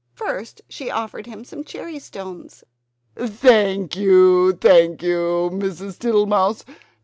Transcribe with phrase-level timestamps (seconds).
[0.15, 2.63] First she offered him cherry stones.
[3.15, 5.99] "Thank you, thank you, Mrs.
[5.99, 6.65] Tittlemouse!